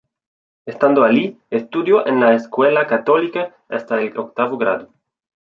[0.65, 4.89] Estando allí, estudió en la escuela católica hasta el octavo grado.